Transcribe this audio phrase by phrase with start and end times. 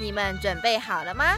[0.00, 1.36] 你们准备好了吗？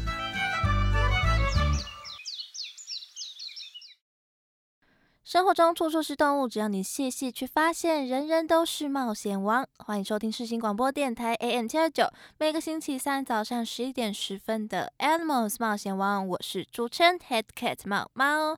[5.24, 9.66] 生活中处处是动物，只要你细细去发现，人人都是冒险王。
[9.78, 12.08] 欢迎收听世新广播电台 AM 七二九，
[12.38, 18.56] 每个星期三早上十一点十分的 Animals 冒险王，我是主持人 Head Cat 猫猫。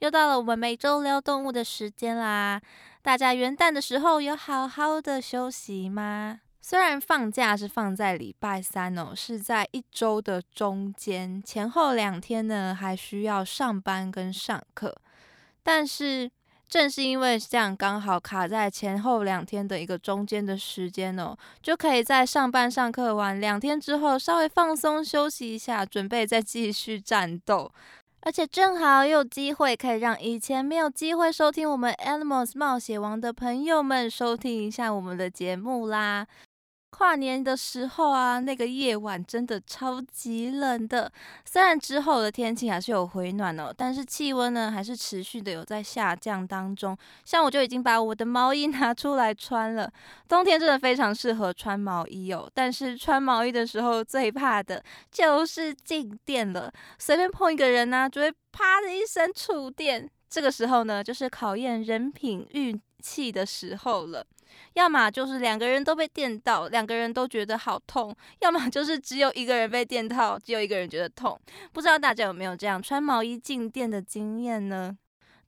[0.00, 2.60] 又到了我们每周聊动物的时间啦！
[3.02, 6.40] 大家元旦的时候有好好的休息吗？
[6.66, 14.96] 虽然放假是放在礼拜三哦，是在一周的中间，前后两天呢还需要上班跟上课。
[15.62, 16.30] 但是，
[16.66, 27.70] 正是因为这样，刚好卡在前后两天的一个中间的时间哦，就可以在上班上课完两天之后，稍微放松休息一下，准备再继续战斗。
[28.22, 36.26] 而且正好有机会可以让以前没有机会收听我们 Animals 冒险王的朋友们收听一下我们的节目啦。
[36.96, 41.10] 跨年的时候啊，那个夜晚真的超级冷的。
[41.44, 46.96] 虽然之后的天气还是有回暖哦，但是气温呢还是持续的有在下降当中。
[47.24, 49.90] 像我就已经把我的毛衣拿出来穿了。
[50.28, 56.72] 冬天真的非常适合穿毛衣哦，但是穿毛衣的时候最怕的就是静电了。
[57.00, 60.08] 随便碰一个人呢，就会啪的一声触电。
[60.30, 64.24] 这个时候呢，就是考验人品运气的时候了。
[64.74, 71.38] 要么就是两个人都被电到，两个人都觉得好痛；要么就是只有一个人被电到，只有一个人觉得痛。
[71.72, 74.96] 不知道大家有没有这样穿毛衣静电的经验呢？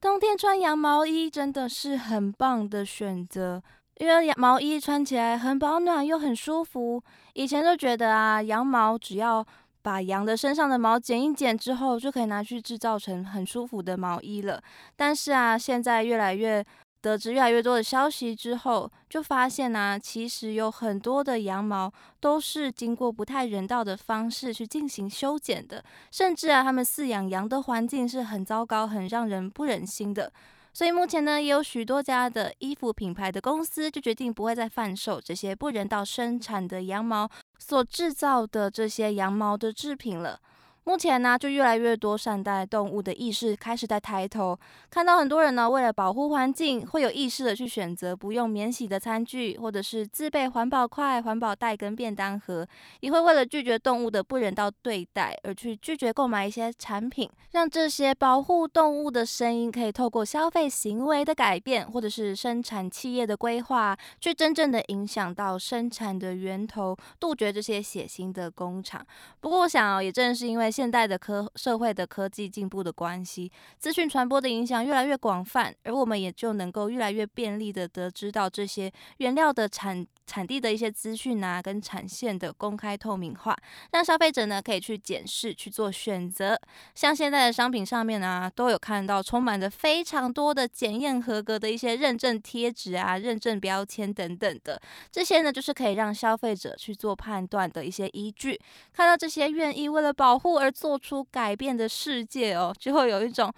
[0.01, 3.63] 冬天穿羊毛衣真的是很棒的选择，
[3.97, 7.03] 因为羊毛衣穿起来很保暖又很舒服。
[7.33, 9.45] 以前都觉得啊，羊毛只要
[9.83, 14.63] 把羊的身上的毛剪一剪之后，就可以拿去制造成很舒服的毛衣了。
[14.95, 16.65] 但是啊，现在越来越。
[17.07, 30.33] 得知越来越多的消息之后，就发现呢，其实有很多的羊毛都是经过不太人道的方式去进行修剪的，甚至啊，他们饲养羊的环境是很糟糕、很让人不忍心的。
[30.73, 37.31] 所以目前呢，也有许多家的衣服品牌的公司就决定不会再贩售这些不人道生产的羊毛
[37.61, 40.41] 所制造的这些羊毛的制品了。
[40.87, 44.57] 目前呢，就越来越多善待动物的意识开始在抬头，
[44.89, 52.65] 看到很多人呢，为了保护环境，会有意识的去选择不用免洗的餐具，或者是自备环保筷、环保袋跟便当盒，
[53.01, 69.05] 也会为了拒绝动物的不人道对待而去拒绝购买一些产品，让这些保护动物的声音可以透过消费行为的改变，或者是生产企业的规划，去真正的影响到生产的源头，杜绝这些血腥的工厂。
[69.41, 70.71] 不过我想，也正是因为。
[70.77, 80.07] 现代的科社会的科技进步的关系，资讯传播的影响越来越广泛，而我们也就能够越来越便利的得知到这些原料的产。
[80.27, 83.57] 产地的一些资讯啊，跟产线的公开透明化，
[83.93, 86.59] 让消费者呢可以去检视、去做选择。
[86.95, 98.61] 像现在的商品上面呢，都有看到充满着非常多的检验合格的一些认证贴纸啊、认证标签等等的，这些呢就是可以让消费者去做判断的一些依据。
[98.93, 103.53] 看到这些愿意为了保护而做出改变的世界哦，就会有一种。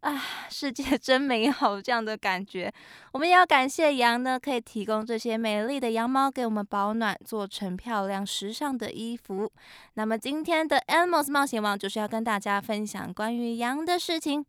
[0.00, 2.72] 啊，世界真美好，这样的感觉。
[3.12, 9.52] 我们也要感谢羊呢，可以提供这些美丽的羊毛给我们保暖，做成漂亮时尚的衣服。
[9.94, 14.46] 那么今天的 Animals 冒险王就是要跟大家分享关于羊的事情。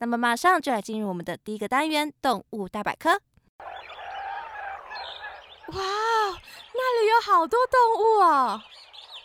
[0.00, 3.10] 那么马上就来进入我们的第一个单元——动物大百科。
[3.10, 3.18] 哇，
[5.74, 8.64] 那里有好多动物啊！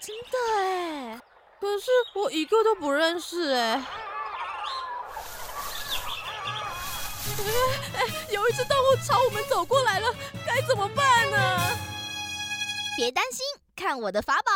[0.02, 1.20] 真的哎，
[1.60, 3.76] 可是我一个都不认识哎。
[3.76, 3.86] 哎，
[8.30, 10.08] 有一只动物朝我们走过来了，
[10.46, 11.78] 该怎么办呢？
[12.98, 14.52] 别担心，看我的法宝！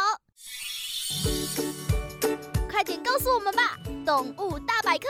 [2.69, 5.07] 快点告诉我们吧，动物大百科。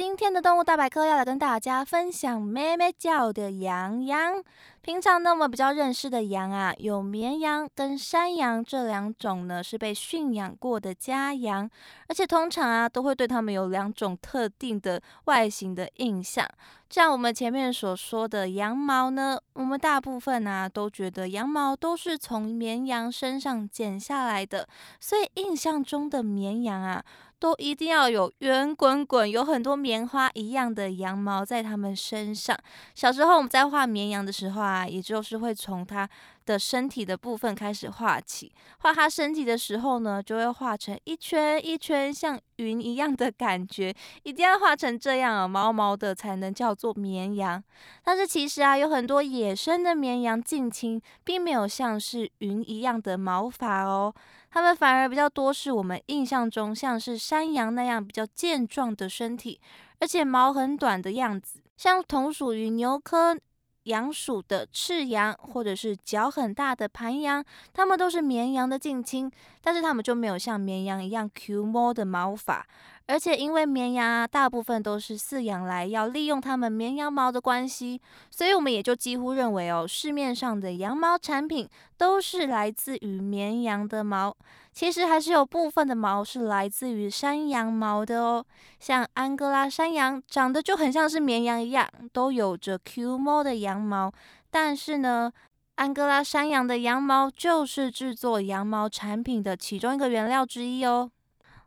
[0.00, 4.42] 今天的动物大百科要来跟大家分享咩咩叫的羊羊。
[4.80, 11.68] 平常呢，我们比较认识的羊啊，有绵羊跟山羊这两种呢，是被驯养过的家羊，
[12.08, 16.48] 而且通常啊，都会对它们有两种特定的外形的印象。
[16.88, 24.66] 像我们前面所说的羊毛呢，我们大部分啊都觉得羊毛都是从绵羊身上剪下来的，
[24.98, 27.04] 所以印象中的绵羊啊。
[27.40, 32.56] 都一定要有圆滚滚、有很多棉花一样的羊毛在它们身上。
[32.94, 36.08] 小时候我们在画绵羊的时候啊，也就是会从它
[36.44, 38.52] 的身体的部分开始画起。
[38.80, 47.62] 画它身体的时候呢，就会画成一圈一圈像云一样的感觉，一定要画成这样啊，毛毛的才能叫做绵羊。
[48.04, 54.14] 但是其实啊，有很多野生的绵羊近亲并没有像是云一样的毛发哦。
[54.50, 59.60] 它们反而比较多是我们印象中像是山羊那样比较健壮的身体，
[60.00, 63.38] 而且毛很短的样子，像同属于牛科
[63.84, 67.42] 羊属的赤羊，或者是脚很大的盘羊，
[67.72, 69.30] 它们都是绵羊的近亲，
[69.62, 72.66] 但是它们就没有像绵羊一样 Q 毛的毛发。
[73.10, 81.68] 而且因为绵羊啊，大部分都是饲养来要利用它们绵羊毛的关系，所以我们也就几乎认为哦，市面上的羊毛产品
[81.98, 84.36] 都是来自于绵羊的毛。
[84.72, 88.46] 其实还是有部分的毛是来自于山羊毛的哦，
[88.78, 94.12] 像安哥拉山羊长得就很像是绵羊一样，都有着 Q 毛的羊毛。
[94.52, 95.32] 但是呢，
[95.74, 101.10] 安哥拉山羊的羊毛就是制作羊毛产品的其中一个原料之一哦。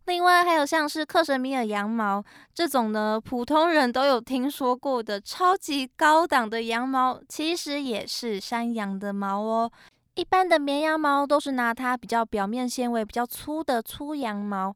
[0.05, 2.23] 另外还有像是克什米尔羊毛
[2.53, 9.71] 这种呢，普通人都有听说过的超级高档的羊毛，其实也是山羊的毛哦。
[10.15, 14.75] 一般的绵羊毛都是拿它比较表面纤维比较粗的粗羊毛，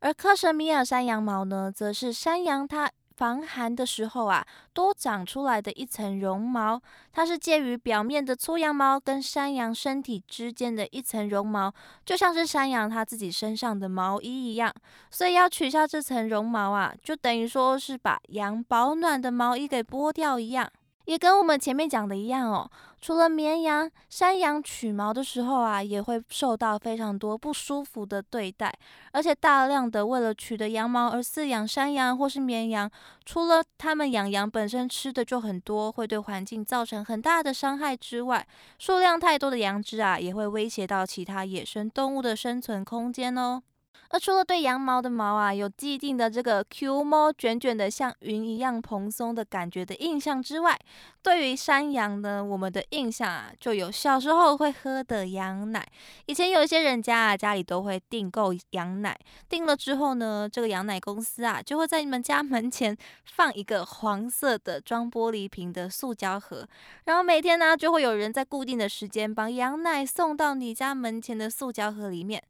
[0.00, 2.90] 而克什米尔山羊毛呢，则是山羊它。
[3.18, 6.80] 防寒的时候啊，多长出来的一层绒毛，
[7.12, 11.74] 它是介于表面的粗羊毛跟山羊身体之间的一层绒毛，
[12.06, 14.72] 就像是山羊它自己身上的毛衣一样。
[15.10, 20.70] 所以要取下这层绒毛啊，就等于说是把羊保暖的毛衣给剥掉一样。
[21.06, 28.72] 也跟我们前面讲的一样哦，除了绵羊、山羊取毛的时候啊，也会受到非常多不舒服的对待，
[29.12, 32.90] 而且大量的为了取得羊毛而饲养山羊或是绵羊，
[33.24, 38.46] 除了他们养羊本身吃的就很多，会对环境造成很大的伤害之外，
[38.78, 43.62] 数量太多的羊只啊，也会威胁到其他野生动物的生存空间哦。
[44.10, 50.78] 而除了对羊毛的毛啊有既定的这个 Q 毛卷卷的像云一样蓬松的感觉的印象之外，
[51.22, 55.86] 对于山羊呢，我们的印象啊就有小时候会喝的羊奶。
[56.26, 59.14] 以前有一些人家啊家里都会订购羊奶，
[59.48, 62.96] 订了之后呢，这个羊奶公司啊就会在你们家门前
[63.30, 66.66] 放一个黄色的装玻璃瓶的塑胶盒，
[67.04, 72.42] 然后每天呢就会有人在固定的时间把羊奶送到你家门前的塑胶盒里面。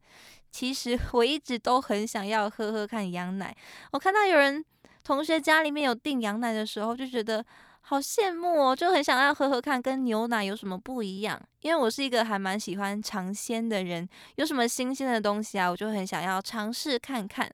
[0.51, 3.55] 其实 我一直都很想要喝喝看羊奶。
[3.91, 4.63] 我看到有人
[5.03, 7.45] 同学家里面有订羊奶的时候，就觉得
[7.81, 11.39] 好羡慕哦，就很想要喝喝看，跟牛奶有什么不一样？
[11.61, 17.51] 因为我是一个还蛮喜欢尝鲜的人，有什么新鲜的东西啊，我就很想要尝试看看。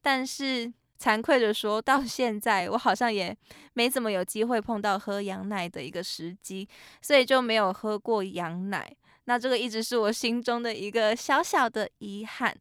[0.00, 3.36] 但是惭愧的说，到现在我好像也
[3.74, 6.66] 没怎么有机会碰到喝羊奶的一个时机，
[7.02, 8.90] 所以就没有喝过羊奶。
[9.26, 12.52] 那这个一直是我心中的一个小小的遗憾。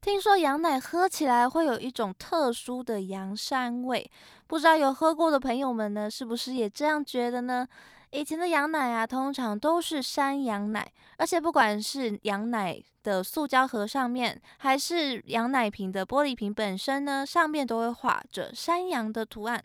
[0.00, 4.10] 听说羊奶喝起来会有一种特殊的羊膻味，
[4.46, 7.68] 不知道有喝过的朋友们呢，是不是也这样觉得呢？
[8.12, 19.62] 以前的羊奶啊，通常都是山羊奶，而且不管是羊奶的塑胶盒上面，还是羊奶瓶的玻璃瓶本身呢，上面都会画着山羊的图案，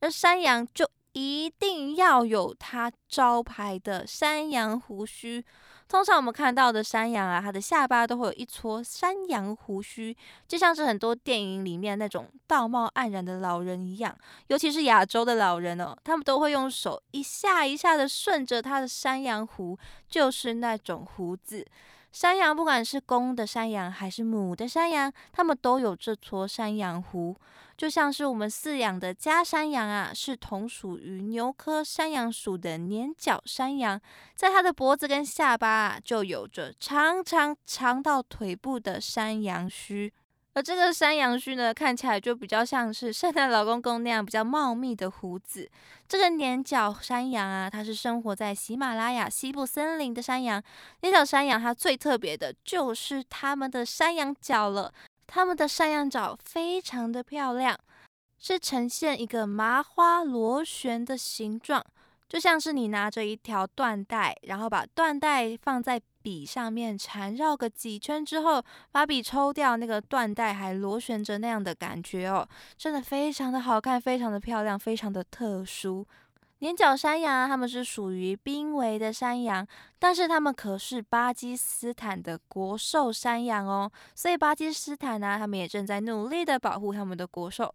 [0.00, 5.42] 而山羊就一定要有它招牌的山羊胡须。
[5.88, 10.16] 通常我们看到的山羊啊，它的下巴都会有一撮山羊胡须，
[10.48, 14.16] 就像是很多电影里面那种道貌岸然的老人一样。
[14.48, 19.78] 尤其是亚洲的老人哦，他们都会用手一下一下的顺着他的山羊胡，
[20.08, 21.64] 就是那种胡子。
[22.16, 27.36] 山羊不管是公的山羊还是母的山羊，它们都有这撮山羊胡。
[27.76, 34.00] 就像是我们饲养的家山羊啊，是同属于牛科山羊属的粘角山羊，
[34.34, 40.10] 在它的脖子跟下巴啊，就有着长长长到腿部的山羊须，
[40.56, 45.70] 而这个山羊须呢，看起来就比较像是圣诞老公公那样比较茂密的胡子。
[46.08, 50.62] 这个粘角山羊啊，它是生活在喜马拉雅西部森林的山羊。
[51.02, 54.90] 粘角山羊它最特别的就是它们的山羊角了。
[55.26, 57.78] 它们的山羊角非常的漂亮，
[58.38, 61.84] 是呈现一个麻花螺旋的形状，
[62.30, 72.44] 就像是你拿着一条缎带，然后把缎带放在笔上面缠绕个几圈之后，把笔抽掉，那个缎带还螺旋着那样的感觉哦，
[72.76, 76.04] 真的非常的好看，非常的漂亮，非常的特殊。
[76.58, 79.64] 年角山羊，它们是属于濒危的山羊，
[80.00, 87.72] 但是它们可是巴基斯坦的国兽山羊哦，所以巴基斯坦呢，他们也正在努力的保护他们的国兽。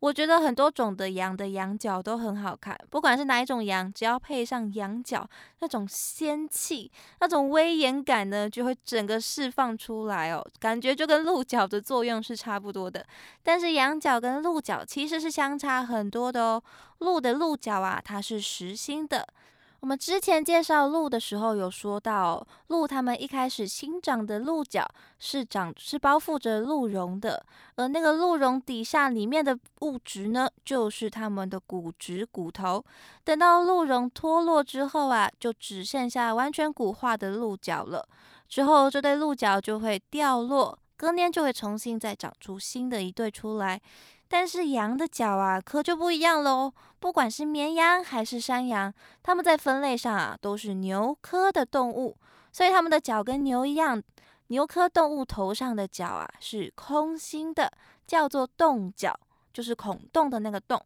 [0.00, 5.28] 我觉得很多种的羊的羊角都很好看，不管是哪一种羊，只要配上羊角，
[5.60, 6.90] 那种仙气、
[7.20, 13.06] 那种威严感呢，就会整个释放出来哦，感觉就跟鹿角的作用是差不多的。
[13.42, 16.62] 但是羊角跟鹿角其实是相差很多的哦，
[16.98, 19.28] 鹿的鹿角啊，它是实心的。
[19.80, 24.86] 我们之前介绍鹿的时候有说到，鹿它们一开始新长的鹿角
[25.18, 27.42] 是长是包覆着鹿茸的，
[27.76, 32.84] 而那个鹿茸底下里面的物质呢，就是它们的骨质骨头。
[33.24, 38.06] 等到鹿茸脱落之后啊，就只剩下完全骨化的鹿角了。
[38.48, 43.80] 之后这对鹿角就会掉落，隔年就会重新再长出新的一对出来。
[44.32, 46.72] 但是羊的角啊，可就不一样喽。
[47.00, 48.94] 不管是绵羊还是山羊，
[49.24, 52.16] 它们在分类上啊，都是牛科的动物，
[52.52, 54.00] 所以它们的角跟牛一样。
[54.46, 57.72] 牛科动物头上的角啊，是空心的，
[58.06, 59.18] 叫做洞角，
[59.52, 60.80] 就是孔洞的那个洞。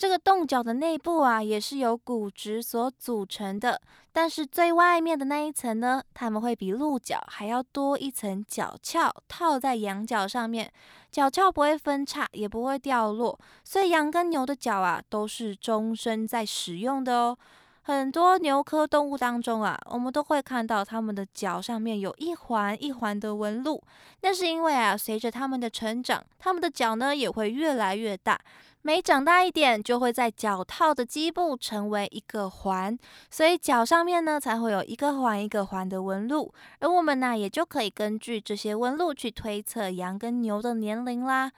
[0.00, 3.78] 这个洞角的内部啊，也是由骨质所组成的，
[4.14, 10.72] 但是最外面的那一层呢，它们会比鹿角还要多一层角鞘，套在羊角上面，
[11.12, 17.36] 角鞘不会分叉，也不会掉落，所以羊跟牛的角啊，都是终身在使用的哦。
[17.82, 23.82] 很多牛科动物当中啊，我们都会看到它们的脚上面有一环一环的纹路，
[24.22, 28.40] 那是因为啊，随着它们的成长，它们的脚呢也会越来越大。
[28.82, 32.98] 每长大一点，就会在脚套的基部成为一个环，
[33.30, 36.50] 所以脚上面呢才会有一个环一个环的纹路。
[36.78, 41.52] 而我们呢，也就可以根据这些纹路去推测羊跟牛的年龄啦。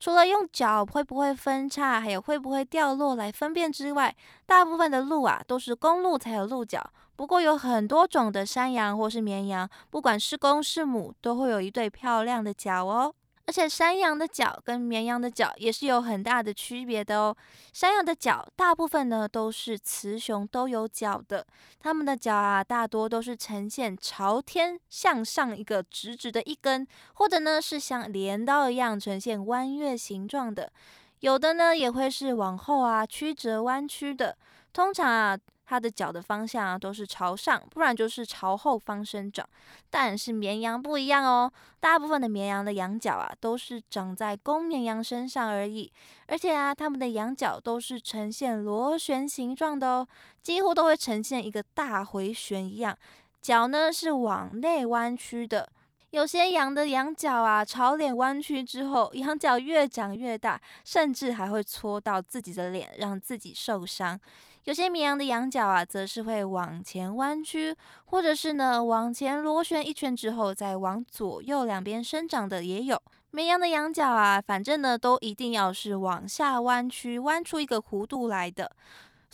[0.00, 4.14] 除了用脚会不会分叉，还有会不会掉落来分辨之外，
[4.44, 6.84] 大部分的鹿啊都是公鹿才有鹿角。
[7.14, 13.14] 不过有很多种的山羊或是绵羊，不管是公是母，都会有一对漂亮的角哦。
[13.46, 17.36] 而且山羊的角跟绵羊的角也是有很大的区别的哦。
[17.72, 21.46] 山羊的角大部分呢都是雌雄都有角的，
[21.78, 30.72] 它们的角啊大多都是呈现朝天向上一个直直的一根，或者呢是像镰刀一样呈现弯月形状的，
[31.20, 34.36] 有的呢也会是往后啊曲折弯曲的，
[34.72, 35.38] 通常啊。
[35.66, 39.48] 它的脚的方向啊都是朝上，不然就是朝后方生长。
[39.90, 45.90] 但是绵羊不一样哦，大部分的绵羊的羊角啊都是长在公绵羊身上而已，
[46.26, 50.08] 而且啊，它们的羊角都是呈现螺旋形状的哦，
[50.42, 52.96] 几乎都会呈现一个大回旋一样，
[53.40, 55.68] 脚呢是往内弯曲的。
[56.10, 64.20] 有些羊的羊角啊朝脸弯曲之后，羊角越长越大，甚至还会戳到自己的脸，让自己受伤。
[64.64, 73.00] 有些绵羊的羊角啊，则是会往前弯曲，或者是呢往前螺旋一圈之后，再往左右两边生长的也有。
[73.30, 78.70] 绵羊的羊角啊，反正呢都一定要是往下弯曲，弯出一个弧度来的。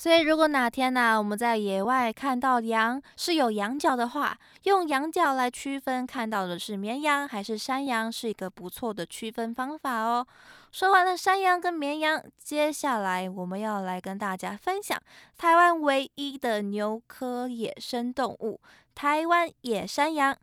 [0.00, 10.26] 所以，如果哪天呢，我们在野外看到羊是有羊角的话，用羊角来区分看到的是绵羊还是山羊，是一个不错的区分方法哦。
[10.72, 14.98] 说完了山羊跟绵羊，接下来我们要来跟大家分享
[15.36, 18.58] 台湾唯一的牛科野生动物——
[18.96, 20.34] 台湾野山羊。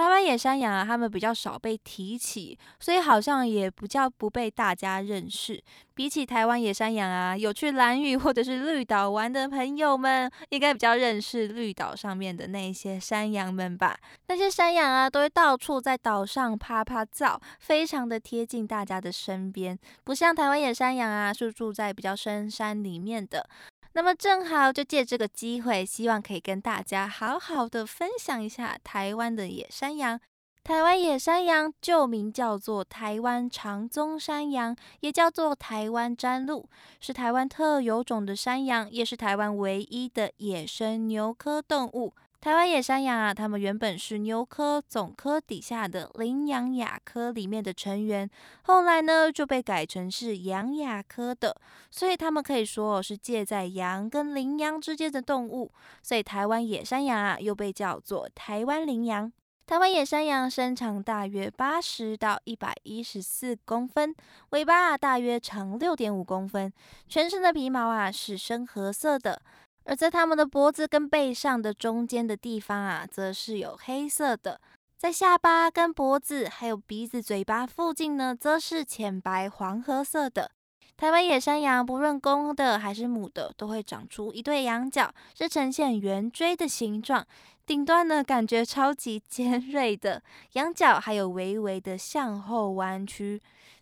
[0.00, 5.62] 台湾野山羊啊，它们比较少被提起，所以好像也不叫不被大家认识。
[5.94, 13.94] 比起台湾野山羊啊，有去蓝屿或者是绿岛玩的朋友们，应该比较认识绿岛上面的那些山羊们吧？
[14.28, 23.46] 那些山羊啊，都会到处在岛上趴趴走，非常的贴近大家的身边，不像台湾野山羊啊，是住在比较深山里面的。
[23.92, 30.20] 那么正好就借这个机会，希望可以跟大家好好的分享一下台湾的野山羊。
[30.62, 36.68] 台湾野山羊旧名叫做台湾长鬃山羊，也叫做台湾毡鹿，
[37.00, 42.14] 是台湾特有种的山羊，也是台湾唯一的野生牛科动物。
[42.40, 48.28] 台湾野山羊啊，它们原本是牛科总科底下的羚羊亚科里面的成员，
[48.62, 51.54] 后来呢就被改成是羊亚科的，
[51.90, 55.70] 所以它们可以说是介在羊跟羚羊之间的动物，
[56.02, 59.30] 所以台湾野山羊啊又被叫做台湾羚羊。
[59.66, 64.14] 台湾野山羊身长大约八十到一百一十四公分，
[64.48, 66.72] 尾巴啊大约长六点五公分，
[67.06, 69.40] 全身的皮毛啊是深褐色的，
[69.84, 74.60] 而在它们的脖子跟背上的中间的地方啊，则是有黑色的，
[74.96, 80.50] 在下巴跟脖子还有鼻子、嘴巴附近呢，则是浅白黄褐色的。
[80.96, 87.26] 台湾野山羊不论公的还是母的，都会长出一对羊角，是呈现圆锥的形状。
[87.64, 90.22] 顶端呢，感觉超级尖锐的，
[90.52, 93.40] 羊角还有微微的向后弯曲。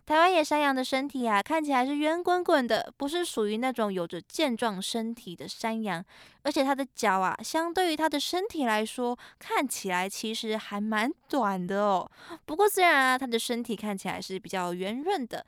[0.09, 6.03] 台湾野山羊的身体啊，看起来是圆滚滚的，不是属于那种有着健壮身体的山羊。
[6.41, 12.09] 而且它的脚啊，相对于它的身体来说，看起来其实还蛮短的哦。
[12.43, 15.45] 不过虽然啊，它的身体看起来是比较圆润的。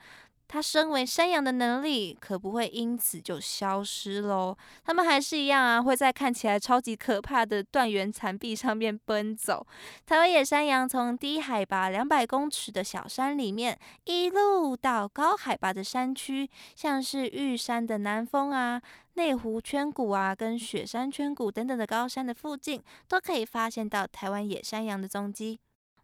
[0.52, 4.54] 它身为山羊的能力可不会因此就消失喽，
[4.84, 9.66] 它们还是一样啊，会在看起来超级可怕的断垣残壁上面奔走。
[10.04, 18.78] 台湾野山羊从低海拔两百公尺的小山里面，一路到高海拔的山区，像是玉山的南峰啊、
[19.14, 25.58] 内湖圈谷啊、跟雪山圈谷等等的高山的附近，都可以发现到台湾野山羊的踪迹。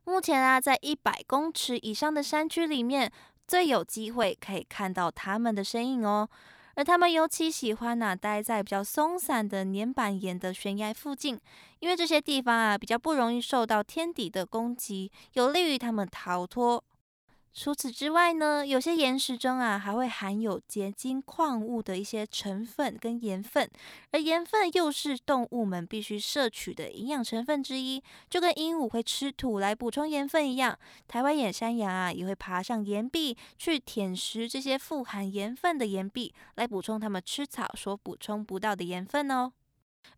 [0.05, 3.13] 目前啊，在一百公尺以上的山区里面。
[3.49, 6.29] 最有机会可以看到它们的身影哦，
[6.75, 11.41] 而它们尤其喜欢呐待在比较松散的粘板岩的悬崖附近，
[11.81, 16.85] 因为这些地方啊比较不容易受到天敌的攻击，有利于它们逃脱。
[17.61, 23.69] 除此之外呢，有些岩石中啊还会含有结晶矿物的一些成分跟盐分，
[24.13, 28.01] 而盐分又是动物们必须摄取的营养成分之一，
[28.31, 39.51] 就跟鹦鹉会吃土来补充盐分一样，台湾野山羊啊也会爬上岩壁去舔食这些富含盐分的岩壁，来补充它们吃草所补充不到的盐分哦。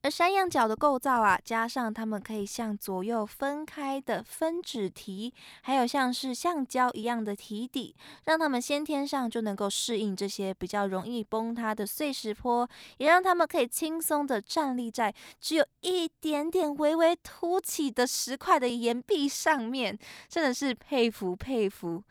[0.02, 5.32] 而山羊角的构造啊，加上它们可以向左右分开的分趾蹄，
[5.62, 7.94] 还有像是橡胶一样的蹄底，
[8.24, 22.02] 让它们先天上就能够适应这些比较容易崩塌的碎石坡，也让它们可以轻松的站立在只有一点点微微凸起的石块的岩壁上面，真的是佩服佩服。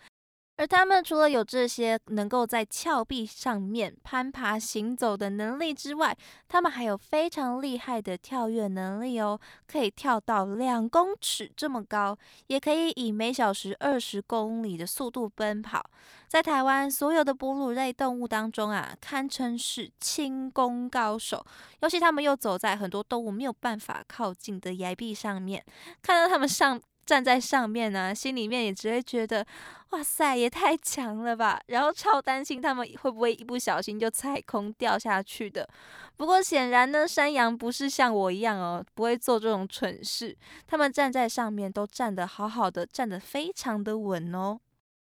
[0.60, 6.14] 而它们除了有这些能够在峭壁上面攀爬行走的能力之外，
[6.50, 15.82] 它们还有非常厉害的跳跃能力哦，可以跳到两公尺这么高，也可以以每小时二十公里的速度奔跑。
[16.28, 21.46] 在台湾所有的哺乳类动物当中啊，堪称是轻功高手。
[21.80, 25.64] 尤其它们又走在很多动物没有办法靠近的崖壁上面，
[26.02, 26.82] 看到它们上。
[27.10, 29.44] 站在上面呢，心里面也只会觉得，
[29.90, 31.60] 哇塞，也太强了吧！
[31.66, 35.68] 然后超担心他们会不会一不小心就踩空掉下去的。
[36.18, 40.38] 不过显然呢，山羊不是像我一样哦，不会做这种蠢事。
[40.68, 44.60] 他们站在上面都站得好好的，站得非常的稳哦。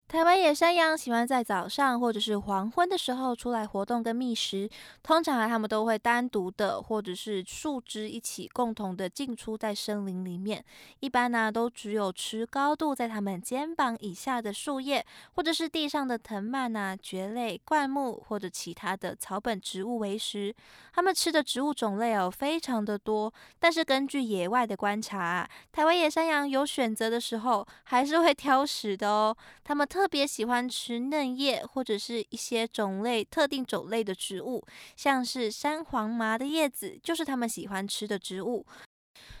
[0.08, 4.66] 台湾野山羊喜欢在早上或者是黄昏的时候出来活动跟觅食，
[5.02, 10.64] 通常啊，他们都会单独的或者是树枝一起共同的进出在森林里面。
[11.00, 20.54] 一般呢，都只有吃高度在它们肩膀以下的树叶，或者是地上的藤蔓啊、蕨类、灌木或者其他的草本植物为食。
[20.94, 23.30] 它们吃的植物种类哦，非常的多。
[23.58, 29.36] 但是根据野外的观察，台湾野山羊有选择的时候，还是会挑食的哦。
[29.62, 38.64] 它们特特别喜欢吃嫩叶或者是一些种类特定种类的植物，像是山黄麻的叶子就是他们喜欢吃的植物。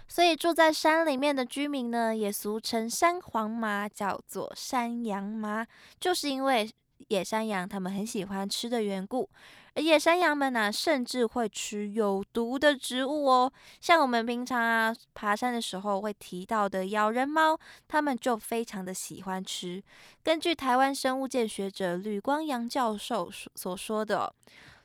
[0.08, 5.64] 所以住在山里面的居民呢，也俗称山黄麻，叫做山羊麻，
[6.00, 6.68] 就是因为
[7.06, 9.30] 野山羊他们很喜欢吃的缘故。
[9.80, 19.82] 野山羊们呢，甚至会吃有毒的植物哦，像我们平常啊爬山的时候会提到的咬人猫，它们就非常的喜欢吃。
[20.22, 24.34] 根据台湾生物界学者吕光阳教授所说的，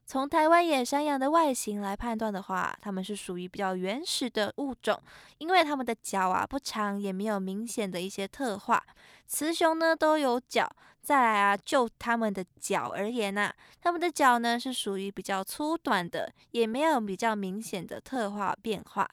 [0.05, 5.01] 从台湾野山羊的外形来判断的话，它们是属于比较原始的物种，
[5.37, 8.83] 因为它们的脚啊不长，也没有明显的一些特化。
[9.25, 10.69] 雌雄呢都有角。
[11.03, 19.05] 再来啊，就它们的脚而言呐，它们的脚呢是属于比较粗短的，也没有比较明显的特化变化，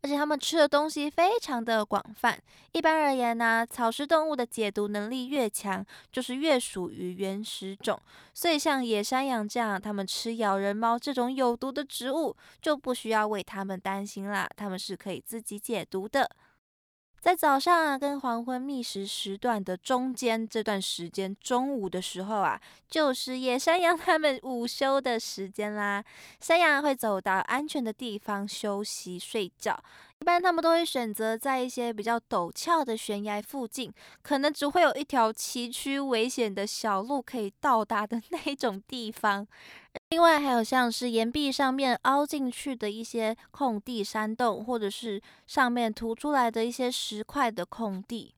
[0.00, 2.40] 而且它们吃的东西非常的广泛。
[2.72, 8.00] 一般而言呢，草食动物的解毒能力越强，就是越属于原始种。
[8.32, 16.30] 所以像野山羊这样，它们吃咬人猫这种有毒的植物，就不需要为它们担心啦，它们是可以自己解毒的。
[17.20, 26.02] 在早上啊，跟黄昏觅食时段的中间这段时间，中午的时候啊，就是野山羊他们午休的时间啦。
[26.40, 29.78] 山羊会走到安全的地方休息睡觉，
[30.20, 39.46] 一般他们都会选择在一些比较陡峭的悬崖附近，可能只会有一条崎岖危险的小路可以到达的 那种地方。
[40.10, 48.34] 另外还有像是岩壁上面凹进去的一些空地、山洞，或者是上面凸出来的一些石块的空地。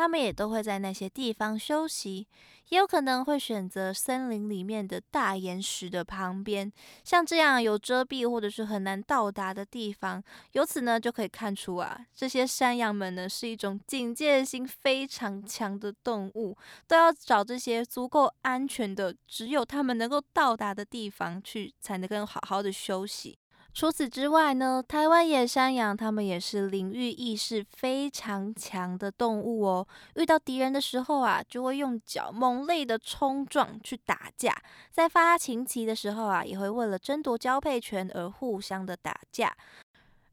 [0.00, 2.26] 他们也都会在那些地方休息，
[2.70, 6.72] 也有可能会选择森林里面的大岩石的旁边，
[7.04, 10.24] 像这样有遮蔽或者是很难到达的地方。
[10.52, 16.56] 由此呢，就可以看出啊，这些山羊们呢是一种警戒心非常强的动物，
[16.88, 23.39] 都要找这些足够安全的、只有他们能够到达的地方去，才能够好好的休息。
[23.72, 29.86] 除此之外呢，台湾野山羊它们也是领域意识非常强的动物哦。
[30.16, 34.52] 遇到敌人的时候啊，就会用脚猛烈的冲撞去打架；
[34.90, 39.56] 在发情期的时候啊，也会为了争夺交配权而互相的打架。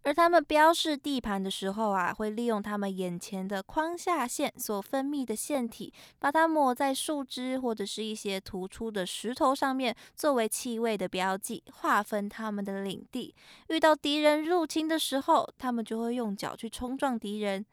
[0.08, 13.36] 而它们标示地盘的时候啊，会利用它们眼前的框下线所分泌的腺体，把它抹在树枝或者是一些突出的石头上面，作为气味的标记，划分它们的领地。
[13.68, 17.66] 遇到敌人入侵的时候，它们就会用脚去冲撞敌人。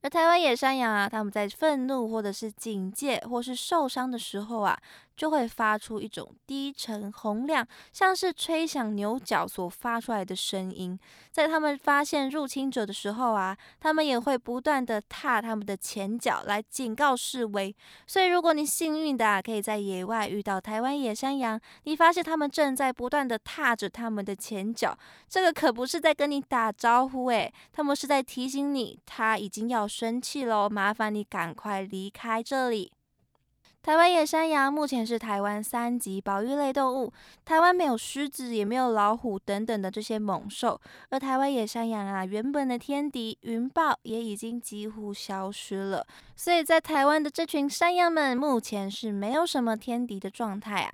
[0.00, 4.78] 而台湾野山羊啊，他们在愤怒或者是警戒或是受伤的时候啊，
[5.16, 10.96] 就会发出一种低沉洪亮，像是吹响牛角所发出来的声音。
[11.32, 17.74] 在他们发现入侵者的时候啊，他们也会不断的踏他们的前脚来警告示威。
[18.06, 24.96] 所以，如果你幸运的啊，可以在野外遇到台湾野山羊，你发现他们正在不断的踏着他们的前脚，
[25.28, 29.87] 这个可不是在跟你打招呼诶，他们是在提醒你，他已经要。
[29.88, 30.68] 生气喽！
[30.68, 32.92] 麻烦你赶快离开这里。
[33.80, 37.10] 台湾野山羊目前是台湾三级保育类动物，
[37.44, 40.78] 台湾没有狮子，也没有老虎等等的这些猛兽。
[41.08, 50.92] 而台湾野山羊啊，原本的天敌云豹也已经几乎消失了，所以在台湾的这群山羊们目前是没有什么天敌的状态啊。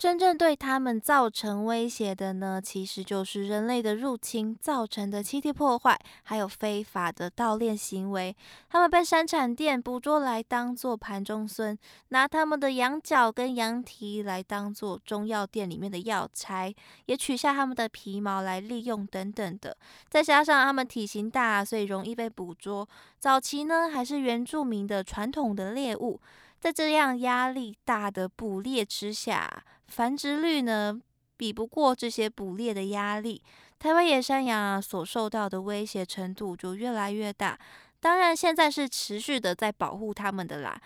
[0.00, 8.34] 真正对他们造成威胁的呢，其实就是人类的入侵造成的栖地破坏，还有非法的盗猎行为。
[8.70, 19.76] 他们被山产店捕捉来当做盘中孙，拿他们的羊角跟羊蹄来当做中药店里面的药材，也取下他们的皮毛来利用等等的。
[20.08, 22.88] 再加上他们体型大，所以容易被捕捉。
[23.18, 26.18] 早期呢，还是原住民的传统的猎物。
[26.60, 31.00] 在这样压力大的捕猎之下，繁殖率呢
[31.38, 33.42] 比不过这些捕猎的压力，
[33.78, 37.58] 台湾野山羊啊所受到的威胁程度就越来越大。
[37.98, 40.78] 当然，现在是持续的在保护他们的啦。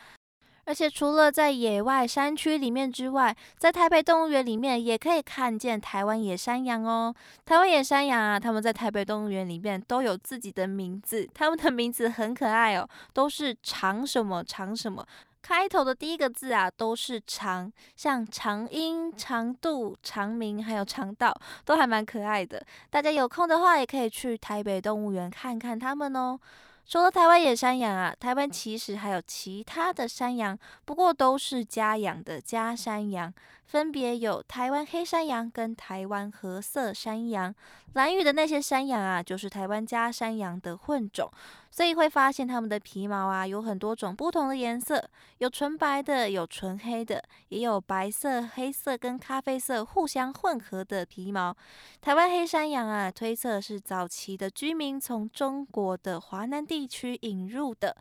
[0.67, 7.15] 而且除了在野外山区里面之外，在台北动物园里面也可以看见台湾野山羊哦。
[7.45, 15.07] 台湾野山羊啊，他们在台北动物园里面都有自己的名字，他们的名字很可爱哦，都是长什么长什么。
[15.45, 22.65] 开头的第一个字啊，都是长，像长音、长度、长鸣，还有长道，都还蛮可爱的。
[22.89, 26.41] 大家有空的话，也可以去台北动物园看看它们哦。
[26.87, 33.31] 除了台湾野山羊啊，台湾其实还有其他的山羊，不过都是家养的家山羊，
[33.67, 37.55] 分别有台湾黑山羊跟台湾褐色山羊。
[37.95, 41.31] 蓝屿的那些山羊啊，就是台湾家山羊的混种，
[41.71, 51.57] 所以会发现它们的皮毛啊有很多种不同的颜色，有纯白的，有纯黑的，也有白色、黑色跟咖啡色互相混合的皮毛。
[52.01, 57.97] 台湾黑山羊啊，推测是早期的居民从中国的华南地区引入的。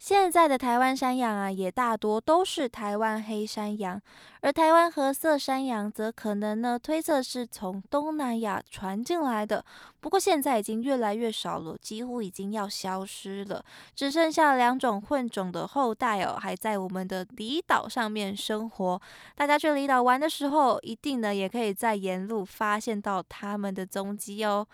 [0.00, 4.00] 现在的台湾山羊啊，也大多都是台湾黑山羊，
[4.40, 9.62] 而台湾褐色山羊则可能呢推测是从东南亚传进来的。
[10.00, 13.62] 不过现在已经越来越少了，几乎已经要消失了，
[13.94, 19.02] 只剩下两种混种的后代哦，还在我们的离岛上面生活。
[19.34, 24.66] 大家去离岛玩的时候，一定呢也可以在沿路发现到它们的踪迹哦。